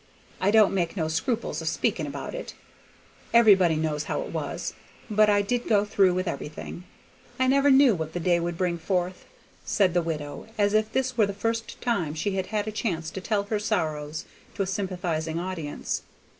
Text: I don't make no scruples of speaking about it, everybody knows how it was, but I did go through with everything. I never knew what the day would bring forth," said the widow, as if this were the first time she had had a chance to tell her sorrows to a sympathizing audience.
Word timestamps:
I 0.39 0.49
don't 0.49 0.73
make 0.73 0.97
no 0.97 1.07
scruples 1.07 1.61
of 1.61 1.67
speaking 1.67 2.07
about 2.07 2.33
it, 2.33 2.55
everybody 3.35 3.75
knows 3.75 4.05
how 4.05 4.23
it 4.23 4.29
was, 4.33 4.73
but 5.11 5.29
I 5.29 5.43
did 5.43 5.67
go 5.67 5.85
through 5.85 6.15
with 6.15 6.27
everything. 6.27 6.85
I 7.39 7.45
never 7.45 7.69
knew 7.69 7.93
what 7.93 8.13
the 8.13 8.19
day 8.19 8.39
would 8.39 8.57
bring 8.57 8.79
forth," 8.79 9.25
said 9.63 9.93
the 9.93 10.01
widow, 10.01 10.47
as 10.57 10.73
if 10.73 10.91
this 10.91 11.17
were 11.19 11.27
the 11.27 11.33
first 11.35 11.79
time 11.81 12.15
she 12.15 12.31
had 12.31 12.47
had 12.47 12.67
a 12.67 12.71
chance 12.71 13.11
to 13.11 13.21
tell 13.21 13.43
her 13.43 13.59
sorrows 13.59 14.25
to 14.55 14.63
a 14.63 14.65
sympathizing 14.65 15.39
audience. 15.39 16.01